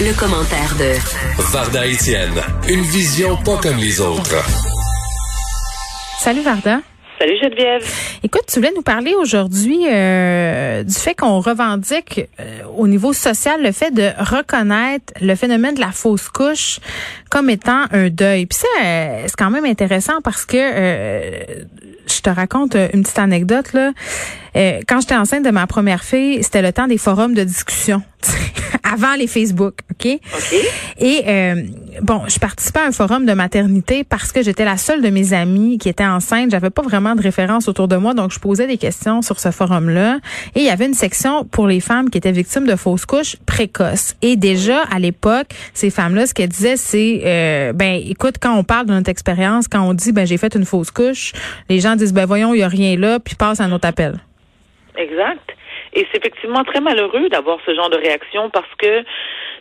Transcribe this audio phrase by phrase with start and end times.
[0.00, 0.92] Le commentaire de
[1.52, 4.44] Varda Etienne, une vision pas comme les autres.
[6.20, 6.82] Salut Varda.
[7.18, 7.84] Salut Geneviève.
[8.22, 13.60] Écoute, tu voulais nous parler aujourd'hui euh, du fait qu'on revendique euh, au niveau social
[13.60, 16.78] le fait de reconnaître le phénomène de la fausse couche
[17.28, 18.46] comme étant un deuil.
[18.46, 20.58] Puis ça, euh, c'est quand même intéressant parce que
[22.08, 23.90] je te raconte une petite anecdote là.
[24.54, 28.02] Quand j'étais enceinte de ma première fille, c'était le temps des forums de discussion.
[28.82, 30.18] avant les Facebook, OK?
[30.34, 30.54] OK.
[30.98, 31.62] Et euh,
[32.02, 35.32] bon, je participais à un forum de maternité parce que j'étais la seule de mes
[35.32, 36.50] amies qui était enceinte.
[36.50, 39.50] J'avais pas vraiment de référence autour de moi, donc je posais des questions sur ce
[39.50, 40.18] forum-là.
[40.54, 43.36] Et il y avait une section pour les femmes qui étaient victimes de fausses couches
[43.46, 44.14] précoces.
[44.22, 48.64] Et déjà à l'époque, ces femmes-là, ce qu'elles disaient, c'est euh, ben écoute, quand on
[48.64, 51.32] parle de notre expérience, quand on dit ben j'ai fait une fausse couche,
[51.68, 53.86] les gens disent ben voyons, il y a rien là, puis passent à un autre
[53.86, 54.18] appel.
[54.98, 55.56] Exact.
[55.94, 59.04] Et c'est effectivement très malheureux d'avoir ce genre de réaction parce que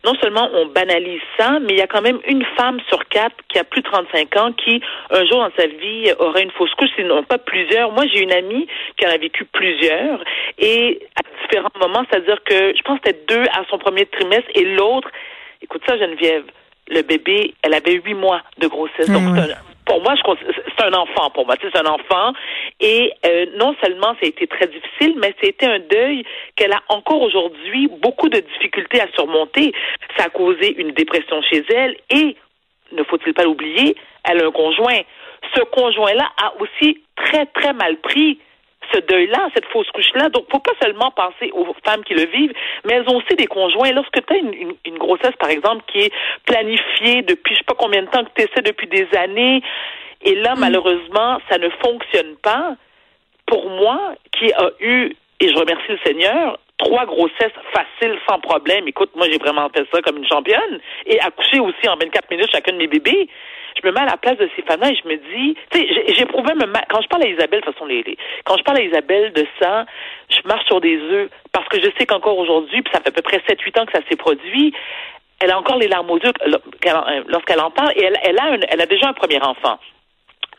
[0.04, 3.36] non seulement on banalise ça, mais il y a quand même une femme sur quatre
[3.50, 6.74] qui a plus de 35 ans qui, un jour dans sa vie, aurait une fausse
[6.76, 7.92] couche, sinon pas plusieurs.
[7.92, 8.68] Moi, j'ai une amie
[8.98, 10.24] qui en a vécu plusieurs
[10.58, 14.50] et à différents moments, c'est-à-dire que je pense que c'était deux à son premier trimestre
[14.56, 15.10] et l'autre,
[15.62, 16.46] écoute ça Geneviève,
[16.90, 19.10] le bébé, elle avait huit mois de grossesse.
[19.10, 19.36] Donc,
[19.88, 20.14] pour moi,
[20.78, 21.56] c'est un enfant pour moi.
[21.62, 22.34] C'est un enfant.
[22.80, 26.24] Et euh, non seulement ça a été très difficile, mais c'était un deuil
[26.56, 29.74] qu'elle a encore aujourd'hui beaucoup de difficultés à surmonter.
[30.18, 32.36] Ça a causé une dépression chez elle et,
[32.92, 33.96] ne faut-il pas l'oublier,
[34.30, 35.00] elle a un conjoint.
[35.56, 38.40] Ce conjoint-là a aussi très, très mal pris
[38.94, 40.30] ce deuil-là, cette fausse couche-là.
[40.30, 42.54] Donc, faut pas seulement penser aux femmes qui le vivent,
[42.86, 43.92] mais elles ont aussi des conjoints.
[43.92, 46.14] Lorsque tu as une, une, grossesse, par exemple, qui est
[46.46, 49.62] planifiée depuis je sais pas combien de temps, que tu essaies depuis des années,
[50.24, 50.60] et là, mm.
[50.60, 52.76] malheureusement, ça ne fonctionne pas.
[53.46, 58.88] Pour moi, qui a eu, et je remercie le Seigneur, trois grossesses faciles, sans problème.
[58.88, 60.80] Écoute, moi, j'ai vraiment fait ça comme une championne.
[61.06, 63.28] Et accoucher aussi en 24 minutes chacun de mes bébés
[63.82, 66.56] je me mets à la place de ces et je me dis, tu sais, j'éprouvais
[66.56, 69.34] me quand je parle à Isabelle, de toute façon, les, quand je parle à Isabelle
[69.34, 69.86] de ça,
[70.30, 73.12] je marche sur des œufs parce que je sais qu'encore aujourd'hui, puis ça fait à
[73.12, 74.74] peu près 7-8 ans que ça s'est produit,
[75.40, 76.34] elle a encore les larmes aux yeux
[77.28, 79.80] lorsqu'elle en parle et elle, elle, a elle a déjà un premier enfant,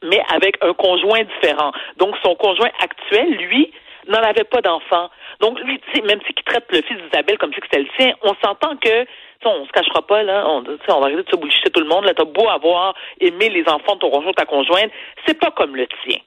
[0.03, 1.73] mais avec un conjoint différent.
[1.97, 3.73] Donc, son conjoint actuel, lui,
[4.07, 5.11] n'en avait pas d'enfant.
[5.41, 8.77] Donc, lui, même s'il traite le fils d'Isabelle comme si c'était le sien, on s'entend
[8.77, 9.07] que
[9.45, 12.05] on se cachera pas, là, on, on va arrêter de se bullshiter tout le monde,
[12.05, 14.91] là, t'as beau avoir aimé les enfants de ton conjoint, ta conjointe,
[15.27, 16.19] c'est pas comme le tien.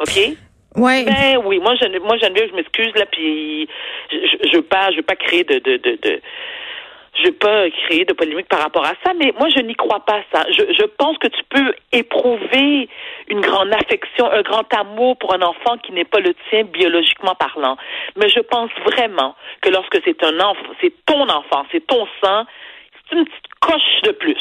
[0.00, 0.36] OK?
[0.76, 1.04] Ouais.
[1.04, 3.68] Ben oui, moi je moi Geneviève, je m'excuse là, puis
[4.10, 6.20] je, je, je veux pas je veux pas créer de de, de, de
[7.16, 10.04] je veux pas créer de polémique par rapport à ça, mais moi, je n'y crois
[10.04, 10.44] pas ça.
[10.50, 12.88] Je, je pense que tu peux éprouver
[13.28, 17.34] une grande affection, un grand amour pour un enfant qui n'est pas le tien biologiquement
[17.34, 17.76] parlant.
[18.16, 22.44] Mais je pense vraiment que lorsque c'est un enfant, c'est ton enfant, c'est ton sang,
[23.08, 24.40] c'est une petite coche de plus.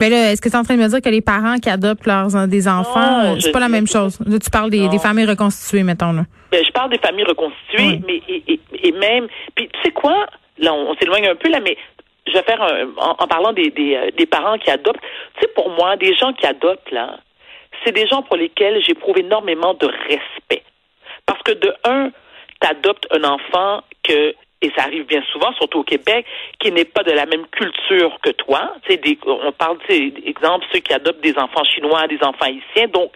[0.00, 1.70] Mais là, est-ce que tu es en train de me dire que les parents qui
[1.70, 4.18] adoptent leurs des enfants, euh, c'est pas la même chose?
[4.26, 6.22] Là, tu parles des, des, familles reconstituées, mettons là.
[6.50, 9.28] Ben, je parle des familles reconstituées, mais et, et, même.
[9.54, 10.26] Puis tu sais quoi?
[10.58, 11.76] Là, on s'éloigne un peu là, mais
[12.26, 15.00] je vais faire un, en, parlant des, des, euh, des, parents qui adoptent.
[15.34, 17.18] Tu sais, pour moi, des gens qui adoptent, là,
[17.84, 20.62] c'est des gens pour lesquels j'éprouve énormément de respect.
[21.26, 22.10] Parce que de un,
[22.60, 26.24] tu adoptes un enfant que, et ça arrive bien souvent, surtout au Québec,
[26.60, 28.72] qui n'est pas de la même culture que toi.
[28.84, 32.88] Tu sais, des, on parle, exemple, ceux qui adoptent des enfants chinois, des enfants haïtiens.
[32.88, 33.12] Donc,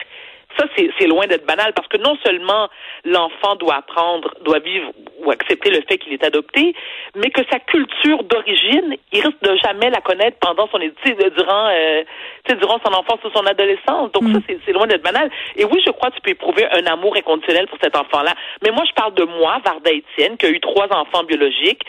[0.59, 2.69] ça, c'est loin d'être banal parce que non seulement
[3.05, 6.75] l'enfant doit apprendre, doit vivre ou accepter le fait qu'il est adopté,
[7.15, 12.03] mais que sa culture d'origine, il risque de jamais la connaître pendant son durant euh,
[12.49, 14.13] durant son enfance ou son adolescence.
[14.13, 14.59] Donc ça, mm.
[14.65, 15.31] c'est loin d'être banal.
[15.57, 18.35] Et oui, je crois que tu peux éprouver un amour inconditionnel pour cet enfant-là.
[18.63, 21.83] Mais moi, je parle de moi, Varda Étienne, qui a eu trois enfants biologiques.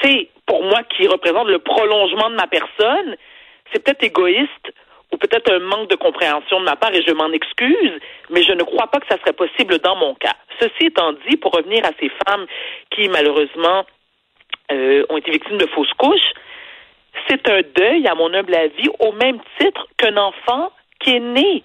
[0.00, 3.16] Tu sais, pour moi, qui représente le prolongement de ma personne,
[3.72, 4.72] c'est peut-être égoïste
[5.14, 7.92] ou peut-être un manque de compréhension de ma part et je m'en excuse,
[8.30, 10.34] mais je ne crois pas que ça serait possible dans mon cas.
[10.58, 12.46] Ceci étant dit, pour revenir à ces femmes
[12.90, 13.86] qui malheureusement
[14.72, 16.32] euh, ont été victimes de fausses couches,
[17.28, 21.62] c'est un deuil, à mon humble avis, au même titre qu'un enfant qui est né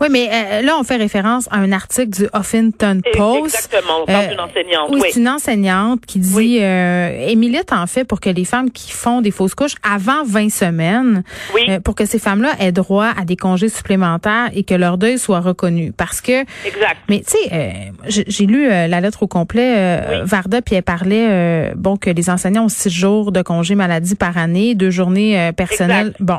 [0.00, 3.54] oui, mais euh, là, on fait référence à un article du Huffington Post.
[3.54, 4.88] Exactement, on parle d'une enseignante.
[4.90, 6.58] Oui, c'est une enseignante qui dit, oui.
[6.62, 10.24] euh, et milite en fait pour que les femmes qui font des fausses couches avant
[10.24, 11.22] 20 semaines,
[11.54, 11.62] oui.
[11.68, 15.18] euh, pour que ces femmes-là aient droit à des congés supplémentaires et que leur deuil
[15.18, 15.92] soit reconnu.
[15.92, 16.42] Parce que...
[16.66, 16.98] Exact.
[17.08, 17.70] Mais tu sais, euh,
[18.06, 20.16] j'ai lu la lettre au complet, oui.
[20.24, 24.36] Varda, puis elle parlait, bon, que les enseignants ont six jours de congés maladie par
[24.38, 26.14] année, deux journées personnelles.
[26.18, 26.22] Exact.
[26.22, 26.38] Bon,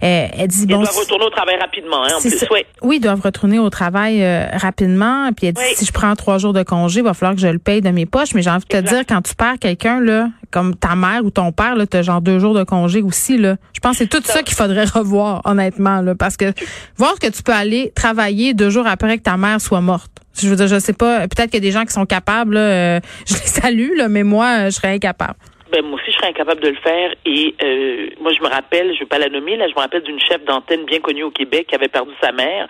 [0.00, 0.62] elle dit...
[0.62, 2.64] Ils bon, doivent retourner au travail rapidement, hein, en plus, oui.
[2.82, 5.30] Oui, ils doivent retourner au travail euh, rapidement.
[5.32, 7.46] Puis elle dit, si je prends trois jours de congé, il va falloir que je
[7.46, 8.34] le paye de mes poches.
[8.34, 11.30] Mais j'ai envie de te dire, quand tu perds quelqu'un, là, comme ta mère ou
[11.30, 13.38] ton père, tu as genre deux jours de congé aussi.
[13.38, 13.56] Là.
[13.72, 16.00] Je pense que c'est tout ça, qu'il faudrait revoir, honnêtement.
[16.00, 16.52] Là, parce que
[16.96, 20.10] voir que tu peux aller travailler deux jours après que ta mère soit morte.
[20.36, 22.56] Je veux dire, je sais pas, peut-être qu'il y a des gens qui sont capables,
[22.56, 25.36] euh, je les salue, là, mais moi, je serais incapable.
[25.74, 27.12] Ben, moi aussi, je serais incapable de le faire.
[27.26, 29.80] Et euh, moi, je me rappelle, je ne vais pas la nommer, là, je me
[29.80, 32.68] rappelle d'une chef d'antenne bien connue au Québec qui avait perdu sa mère.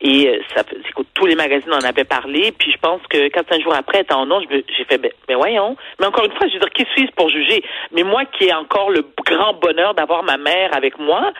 [0.00, 0.64] Et euh, ça,
[1.12, 2.50] tous les magazines en avaient parlé.
[2.52, 5.76] Puis je pense que quatre, cinq jours après, étant nom, j'ai fait, ben, ben, voyons.
[5.98, 7.62] Mais encore une fois, je veux dire, qui suis-je pour juger?
[7.92, 11.34] Mais moi qui ai encore le grand bonheur d'avoir ma mère avec moi,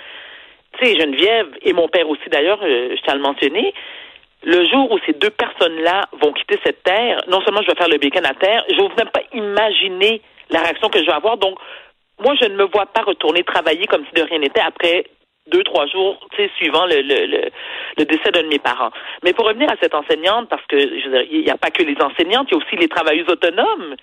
[0.78, 3.72] tu sais, Geneviève et mon père aussi d'ailleurs, euh, je tiens à le mentionner,
[4.42, 7.88] le jour où ces deux personnes-là vont quitter cette terre, non seulement je vais faire
[7.88, 10.20] le bacon à terre, je n'ose même pas imaginer
[10.50, 11.36] la réaction que je vais avoir.
[11.36, 11.58] Donc,
[12.22, 15.04] moi, je ne me vois pas retourner travailler comme si de rien n'était après
[15.50, 17.50] deux, trois jours, tu sais, suivant le, le,
[17.98, 18.90] le, décès d'un de mes parents.
[19.24, 21.70] Mais pour revenir à cette enseignante, parce que je veux dire, il n'y a pas
[21.70, 23.96] que les enseignantes, il y a aussi les travailleuses autonomes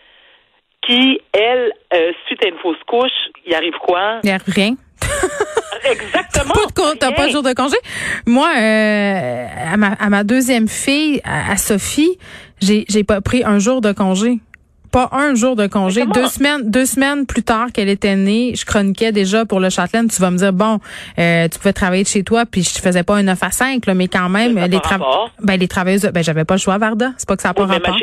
[0.86, 3.12] qui, elles, euh, suite à une fausse couche,
[3.46, 4.20] il arrive quoi?
[4.24, 4.76] Il n'y a rien.
[5.92, 6.54] Exactement.
[7.00, 7.78] T'as pas de jour de congé?
[8.26, 12.18] Moi, euh, à, ma, à ma deuxième fille, à, à Sophie,
[12.62, 14.40] j'ai j'ai pas pris un jour de congé
[14.92, 16.06] pas un jour de congé.
[16.06, 20.10] Deux semaines, deux semaines plus tard qu'elle était née, je chroniquais déjà pour le Châtelaine.
[20.10, 20.80] Tu vas me dire, bon,
[21.20, 23.52] euh, tu pouvais travailler de chez toi, puis je te faisais pas un 9 à
[23.52, 24.80] 5, là, mais quand même, les,
[25.42, 27.12] ben, les travailleuses, ben, j'avais pas le choix, Varda.
[27.18, 27.98] C'est pas que ça n'a pas rapport.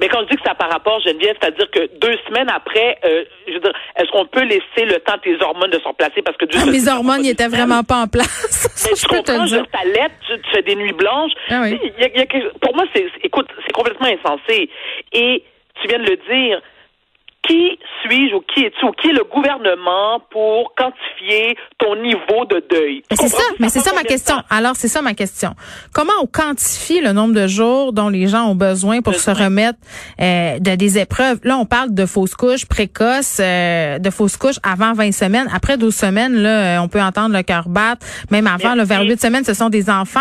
[0.00, 2.98] Mais quand je dis que ça n'a pas rapport, Geneviève, c'est-à-dire que deux semaines après,
[3.04, 6.22] euh, je veux dire, est-ce qu'on peut laisser le temps tes hormones de se replacer
[6.22, 8.68] parce que ah, mes hormones n'étaient vraiment pas en place.
[8.90, 11.32] Mais je comprends, je ta lettre, tu, fais des nuits blanches.
[11.50, 11.78] Ah oui.
[11.98, 12.26] y a, y a,
[12.60, 14.68] pour moi, c'est, écoute, c'est complètement insensé.
[15.12, 15.42] Et
[15.80, 16.60] tu viens de le dire,
[17.48, 22.62] qui suis-je ou qui es-tu ou qui est le gouvernement pour quantifier ton niveau de
[22.70, 23.02] deuil?
[23.10, 24.36] C'est ça, mais c'est ça ma question.
[24.50, 25.54] Alors, c'est ça ma question.
[25.92, 29.78] Comment on quantifie le nombre de jours dont les gens ont besoin pour se remettre
[30.20, 31.40] euh, de des épreuves?
[31.42, 35.48] Là, on parle de fausses couches précoces, euh, de fausses couches avant 20 semaines.
[35.52, 38.06] Après 12 semaines, là, euh, on peut entendre le cœur battre.
[38.30, 40.20] Même avant, le vers 8 semaines, ce sont des enfants.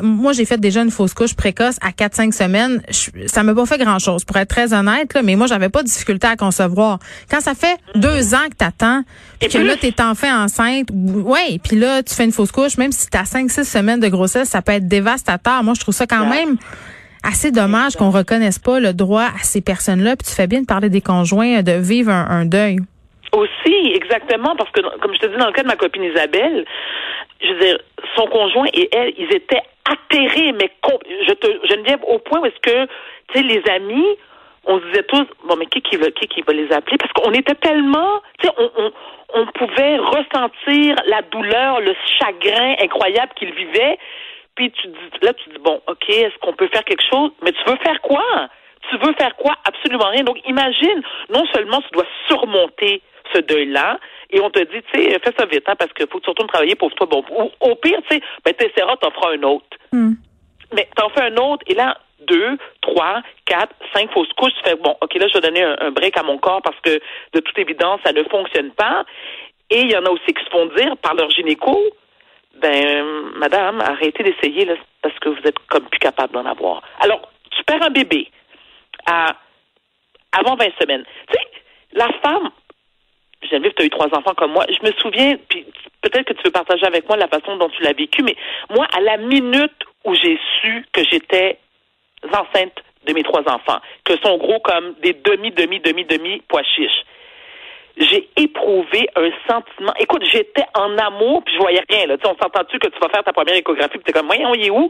[0.00, 2.82] moi, j'ai fait déjà une fausse couche précoce à 4-5 semaines.
[3.26, 5.88] ça m'a pas fait grand-chose, pour être très honnête, là, mais moi, j'avais pas de
[5.88, 6.98] difficulté à concevoir.
[7.30, 9.02] Quand ça fait deux ans que t'attends,
[9.40, 12.92] puis que là, t'es enfin enceinte, ouais, puis là, tu fais une fausse couche, même
[12.92, 15.62] si t'as cinq, six semaines de grossesse, ça peut être dévastateur.
[15.64, 16.56] Moi, je trouve ça quand même
[17.24, 20.16] assez dommage qu'on reconnaisse pas le droit à ces personnes-là.
[20.16, 22.78] Puis tu fais bien de parler des conjoints, de vivre un, deuil.
[23.32, 26.66] Aussi, exactement, parce que, comme je te dis, dans le cas de ma copine Isabelle,
[27.40, 27.78] je veux dire,
[28.16, 30.70] son conjoint et elle, ils étaient atterrés, mais
[31.26, 32.86] je te, Geneviève, au point où est-ce que,
[33.32, 34.06] tu sais, les amis
[34.64, 36.96] on se disait tous, bon, mais qui qui va, qui, qui va les appeler?
[36.98, 38.92] Parce qu'on était tellement, tu sais, on, on,
[39.34, 43.98] on, pouvait ressentir la douleur, le chagrin incroyable qu'ils vivaient.
[44.54, 47.30] Puis tu dis, là, tu dis, bon, OK, est-ce qu'on peut faire quelque chose?
[47.42, 48.22] Mais tu veux faire quoi?
[48.90, 49.54] Tu veux faire quoi?
[49.64, 50.22] Absolument rien.
[50.22, 53.98] Donc, imagine, non seulement tu dois surmonter ce deuil-là,
[54.30, 56.30] et on te dit, tu sais, fais ça vite, hein, parce qu'il faut que tu
[56.30, 57.06] retournes travailler pour toi.
[57.06, 57.24] Bon,
[57.60, 59.66] au, pire, tu sais, ben, t'essaieras, t'en feras un autre.
[59.92, 60.12] Hmm.
[60.74, 64.76] Mais t'en fais un autre, et là, deux, trois, quatre, cinq fausses couches, tu fais
[64.76, 67.00] bon, ok, là, je vais donner un, break à mon corps parce que
[67.32, 69.04] de toute évidence, ça ne fonctionne pas.
[69.70, 71.78] Et il y en a aussi qui se font dire par leur gynéco,
[72.56, 73.04] ben,
[73.36, 76.82] madame, arrêtez d'essayer là, parce que vous êtes comme plus capable d'en avoir.
[77.00, 78.28] Alors, tu perds un bébé
[79.06, 79.36] à
[80.32, 81.04] avant 20 semaines.
[81.28, 82.50] Tu sais, la femme,
[83.50, 84.64] Geneviève, tu as eu trois enfants comme moi.
[84.68, 85.66] Je me souviens, puis
[86.00, 88.36] peut-être que tu veux partager avec moi la façon dont tu l'as vécu, mais
[88.70, 91.58] moi, à la minute où j'ai su que j'étais
[92.28, 96.62] enceintes de mes trois enfants, que sont gros comme des demi, demi, demi, demi pois
[96.62, 97.04] chiches.
[97.96, 99.92] J'ai éprouvé un sentiment.
[99.98, 102.06] Écoute, j'étais en amour, puis je voyais rien.
[102.06, 102.16] Là.
[102.24, 104.70] on s'entend-tu que tu vas faire ta première échographie, puis t'es comme, voyons, il est
[104.70, 104.88] où?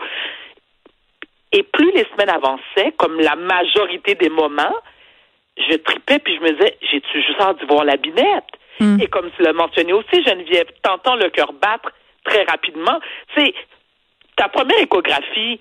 [1.53, 4.75] Et plus les semaines avançaient, comme la majorité des moments,
[5.57, 8.45] je tripais, puis je me disais, j'ai-tu juste hâte de voir la binette?
[8.79, 8.99] Hmm.
[9.01, 11.91] Et comme tu l'as mentionné aussi, Geneviève, t'entends le cœur battre
[12.25, 13.01] très rapidement.
[13.37, 13.53] C'est
[14.37, 15.61] ta première échographie,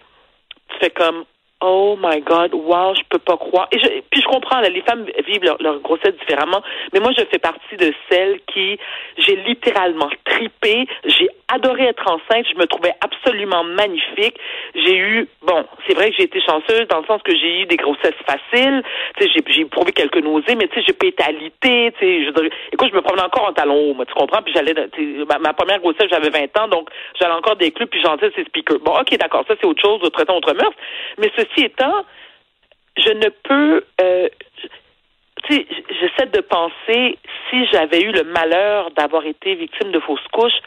[0.70, 1.26] tu fais comme,
[1.64, 3.68] Oh my God, wow, je peux pas croire.
[3.72, 7.24] Et je, puis je comprends, les femmes vivent leur, leur, grossesse différemment, mais moi je
[7.26, 8.80] fais partie de celles qui,
[9.18, 14.38] j'ai littéralement tripé, j'ai adoré être enceinte, je me trouvais absolument magnifique.
[14.74, 17.66] J'ai eu, bon, c'est vrai que j'ai été chanceuse dans le sens que j'ai eu
[17.66, 18.84] des grossesses faciles,
[19.20, 22.90] tu sais, j'ai, prouvé quelques nausées, mais tu sais, j'ai alitée, tu sais, je, écoute,
[22.90, 24.74] je me promenais encore en talons hauts, moi, tu comprends, puis j'allais,
[25.30, 26.90] ma, ma, première grossesse, j'avais 20 ans, donc
[27.20, 28.80] j'allais encore des clubs, puis j'entendais ces speakers.
[28.80, 30.74] Bon, ok, d'accord, ça c'est autre chose, traitant autre mœurs,
[31.18, 32.06] mais ceci étant,
[32.98, 34.30] je ne peux, euh,
[35.44, 35.68] tu sais,
[36.00, 37.18] j'essaie de penser
[37.50, 40.60] si j'avais eu le malheur d'avoir été victime de fausses couches,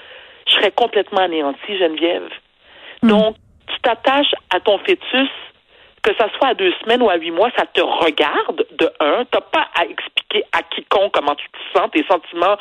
[0.47, 2.29] je serais complètement anéantie, Geneviève.
[3.03, 3.09] Hmm.
[3.09, 3.37] Donc,
[3.69, 5.31] tu t'attaches à ton fœtus
[6.05, 9.25] que ça soit à deux semaines ou à huit mois, ça te regarde de un.
[9.31, 12.57] T'as pas à expliquer à quiconque comment tu te sens, tes sentiments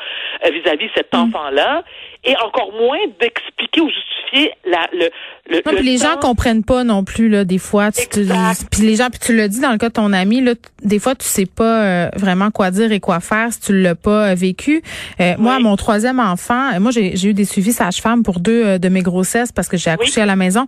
[0.45, 1.17] euh, vis-à-vis de cet mm.
[1.17, 1.83] enfant-là,
[2.23, 5.09] et encore moins d'expliquer ou justifier la, le,
[5.49, 7.91] le, non, puis les gens comprennent pas non plus là des fois.
[7.91, 10.53] Tu puis les gens, puis tu le dis dans le cas de ton ami là,
[10.81, 13.95] des fois tu sais pas euh, vraiment quoi dire et quoi faire si tu l'as
[13.95, 14.81] pas euh, vécu.
[15.37, 19.51] Moi, mon troisième enfant, moi j'ai eu des suivis sage-femme pour deux de mes grossesses
[19.51, 20.65] parce que j'ai accouché à la maison.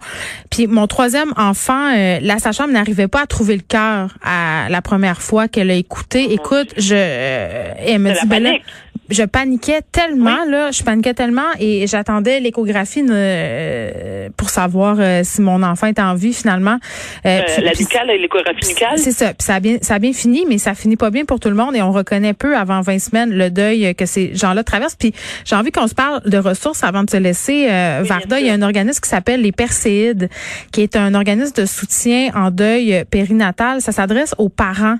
[0.49, 1.91] Puis mon troisième enfant,
[2.21, 2.39] la
[2.73, 6.25] n'arrivait pas à trouver le cœur à la première fois qu'elle a écouté.
[6.29, 8.57] Oh Écoute, je, elle me dit, ben
[9.09, 15.41] je paniquais tellement là, je paniquais tellement et j'attendais l'échographie euh, pour savoir euh, si
[15.41, 16.77] mon enfant était en vie finalement.
[17.25, 18.97] Euh, la nucale, l'échographie nucale.
[18.97, 19.33] C'est ça.
[19.33, 21.49] Puis ça a bien, ça a bien fini, mais ça finit pas bien pour tout
[21.49, 24.95] le monde et on reconnaît peu avant 20 semaines le deuil que ces gens-là traversent.
[24.95, 25.13] Puis
[25.45, 27.67] j'ai envie qu'on se parle de ressources avant de se laisser.
[28.01, 30.29] Varda, il y a un organisme qui s'appelle les Perséides,
[30.71, 33.81] qui est un organisme de soutien en deuil périnatal.
[33.81, 34.97] Ça s'adresse aux parents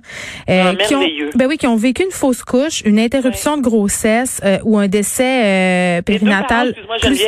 [0.48, 1.04] ah, qui ont,
[1.36, 4.88] ben oui, qui ont vécu une fausse couche, une interruption de grossesse euh, ou un
[4.88, 6.76] décès euh, périnatal.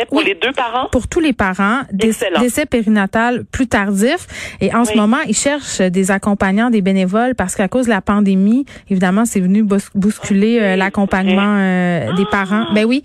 [0.10, 0.88] pour les deux parents?
[0.92, 4.28] Pour tous les parents, décès périnatal plus tardif.
[4.62, 8.02] Et en ce moment, ils cherchent des accompagnants, des bénévoles, parce qu'à cause de la
[8.02, 11.58] pandémie, évidemment, c'est venu bousculer euh, l'accompagnement
[12.16, 12.66] des parents.
[12.74, 13.04] Ben oui.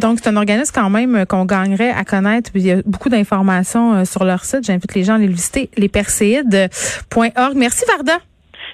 [0.00, 2.50] donc, c'est un organisme quand même qu'on gagnerait à connaître.
[2.54, 4.64] Il y a beaucoup d'informations sur leur site.
[4.64, 7.54] J'invite les gens à les visiter, lesperséides.org.
[7.54, 8.18] Merci, Varda.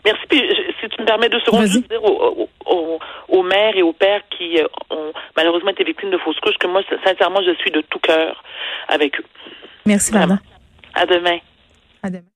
[0.04, 0.26] Merci.
[0.28, 0.42] Puis,
[0.80, 4.66] si tu me permets deux secondes, juste dire aux, mères et aux pères qui euh,
[4.90, 8.42] ont malheureusement été victimes de fausses couches que moi, sincèrement, je suis de tout cœur
[8.88, 9.24] avec eux.
[9.86, 10.38] Merci, Varda.
[10.94, 11.38] À demain.
[12.02, 12.31] À demain.